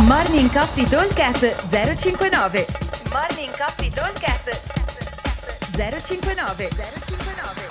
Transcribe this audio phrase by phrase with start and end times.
[0.00, 2.66] Morning Coffee Talkcast 059
[3.12, 4.48] Morning Coffee Talkcast
[5.76, 7.68] 059 059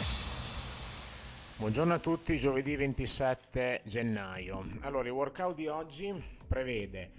[1.57, 4.63] Buongiorno a tutti, giovedì 27 gennaio.
[4.81, 6.13] Allora, il workout di oggi
[6.47, 7.09] prevede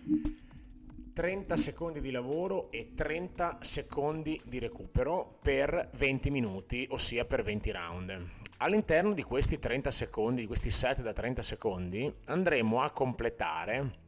[1.15, 7.71] 30 secondi di lavoro e 30 secondi di recupero per 20 minuti, ossia per 20
[7.73, 8.31] round.
[8.59, 14.02] All'interno di questi 30 secondi, di questi set da 30 secondi, andremo a completare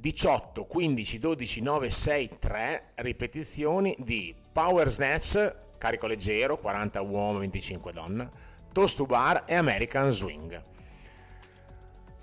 [0.00, 7.92] 18, 15, 12, 9, 6, 3 ripetizioni di power snatch, carico leggero, 40 uomo, 25
[7.92, 8.28] donna,
[8.72, 10.62] toast to bar e American swing.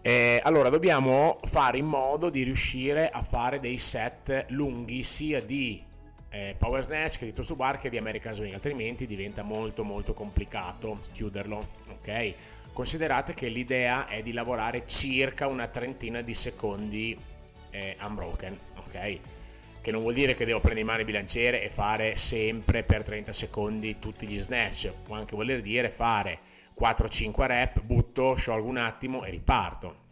[0.01, 5.83] E allora dobbiamo fare in modo di riuscire a fare dei set lunghi sia di
[6.29, 9.83] eh, power snatch che di toast to bar che di American swing, altrimenti diventa molto
[9.83, 12.33] molto complicato chiuderlo, ok?
[12.73, 17.35] Considerate che l'idea è di lavorare circa una trentina di secondi
[17.71, 19.19] eh, unbroken, ok?
[19.81, 23.03] Che non vuol dire che devo prendere in mano il bilanciere e fare sempre per
[23.03, 26.39] 30 secondi tutti gli snatch, può anche voler dire fare
[26.79, 30.05] 4-5 rep, butto, sciolgo un attimo e riparto.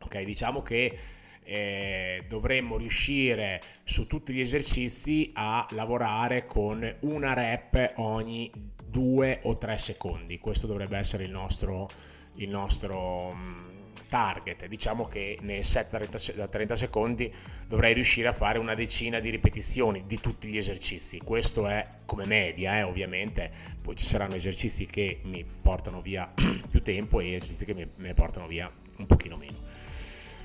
[0.00, 0.98] Ok, diciamo che
[1.44, 8.50] eh, dovremmo riuscire su tutti gli esercizi a lavorare con una rep ogni
[8.84, 10.38] 2 o 3 secondi.
[10.38, 11.88] Questo dovrebbe essere il nostro,
[12.36, 14.66] il nostro mm, target.
[14.66, 15.96] Diciamo che nel set
[16.34, 17.32] da 30 secondi
[17.66, 21.16] dovrei riuscire a fare una decina di ripetizioni di tutti gli esercizi.
[21.16, 23.50] Questo è come media, eh, ovviamente.
[23.82, 26.30] Poi ci saranno esercizi che mi portano via
[26.70, 29.56] più tempo e esercizi che mi, mi portano via un pochino meno.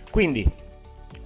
[0.09, 0.49] Quindi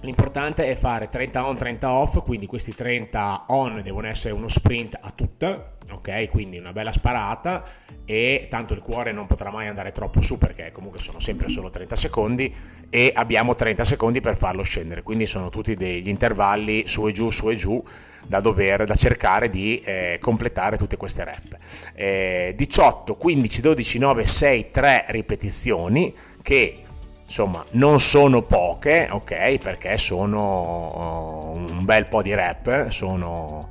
[0.02, 4.98] L'importante è fare 30 on, 30 off, quindi questi 30 on devono essere uno sprint
[5.00, 6.28] a tutta, ok?
[6.28, 7.64] Quindi una bella sparata
[8.04, 11.70] e tanto il cuore non potrà mai andare troppo su perché comunque sono sempre solo
[11.70, 12.52] 30 secondi
[12.90, 17.30] e abbiamo 30 secondi per farlo scendere, quindi sono tutti degli intervalli su e giù,
[17.30, 17.80] su e giù
[18.26, 21.56] da dover, da cercare di eh, completare tutte queste rep.
[21.94, 26.12] Eh, 18, 15, 12, 9, 6, 3 ripetizioni
[26.42, 26.82] che
[27.32, 33.70] insomma non sono poche, ok, perché sono uh, un bel po' di rap, sono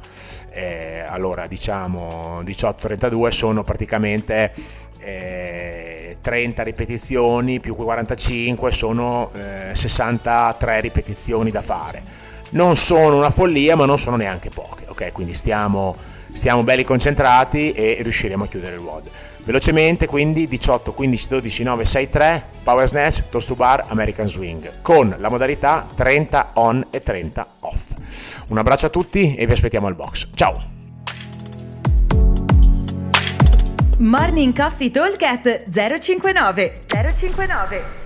[0.49, 4.51] eh, allora diciamo 18-32 sono praticamente
[4.97, 12.01] eh, 30 ripetizioni più 45 sono eh, 63 ripetizioni da fare.
[12.53, 15.11] Non sono una follia, ma non sono neanche poche, ok?
[15.11, 15.95] Quindi stiamo
[16.31, 19.09] stiamo belli concentrati e riusciremo a chiudere il WOD.
[19.43, 24.81] Velocemente quindi 18, 15, 12, 9, 6, 3, Power Snatch, Toast to Bar, American Swing
[24.81, 27.93] con la modalità 30 on e 30 off.
[28.49, 30.27] Un abbraccio a tutti e vi aspettiamo al box.
[30.35, 30.79] Ciao!
[33.97, 35.17] Morning Coffee Talk
[35.69, 38.00] 059 059